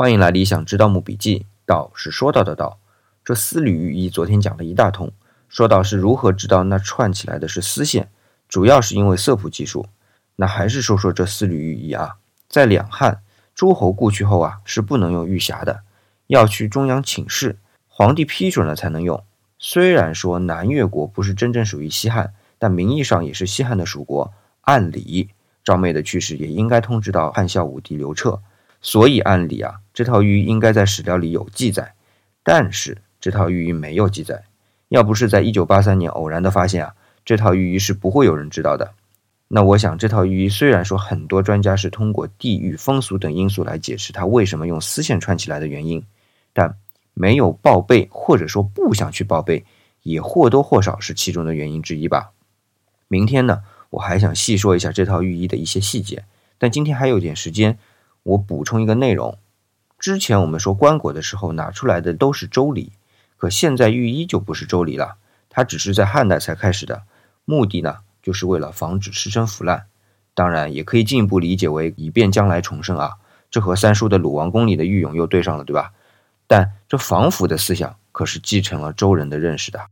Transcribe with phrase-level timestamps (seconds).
[0.00, 1.44] 欢迎来理想之道木笔记。
[1.66, 2.78] 道是说到的道，
[3.22, 5.12] 这丝缕玉衣昨天讲了一大通，
[5.46, 8.08] 说到是如何知道那串起来的是丝线，
[8.48, 9.84] 主要是因为色谱技术。
[10.36, 12.16] 那还是说说这丝缕玉衣啊，
[12.48, 13.20] 在两汉
[13.54, 15.82] 诸侯故去后啊，是不能用玉匣的，
[16.28, 19.22] 要去中央请示，皇帝批准了才能用。
[19.58, 24.32] 虽然说南越国不是真正属于西汉，但名义上也是西汉的属国，
[24.62, 25.28] 按理
[25.62, 28.40] 赵昧的去世也应该通知到汉孝武帝刘彻。
[28.80, 31.94] 所以按理啊，这套玉衣应该在史料里有记载，
[32.42, 34.44] 但是这套玉衣没有记载。
[34.88, 38.92] 要不是在一九八三年偶然的发现啊，这套玉衣是不会有人知道的。
[39.48, 46.02] 那我想，这套玉衣虽然说很多专家是通过地域风俗等因素来解释它为什么用丝线串起来的原因，
[46.52, 46.74] 但
[47.14, 49.64] 没有报备或者说不想去报备，
[50.02, 52.30] 也或多或少是其中的原因之一吧。
[53.08, 53.60] 明天呢，
[53.90, 56.24] 我还想细说一下这套玉衣的一些细节，
[56.56, 57.78] 但今天还有点时间。
[58.22, 59.38] 我补充一个内容，
[59.98, 62.92] 之前我们说棺椁的时候拿出来的都是周礼，
[63.36, 65.16] 可现在御医就不是周礼了，
[65.48, 67.02] 它只是在汉代才开始的，
[67.44, 69.86] 目的呢就是为了防止尸身腐烂，
[70.34, 73.14] 当然也可以进一步理解为以便将来重生啊，
[73.50, 75.92] 这和三叔的鲁王宫里的玉俑又对上了，对吧？
[76.46, 79.86] 但这防腐的思想可是继承了周人的认识的。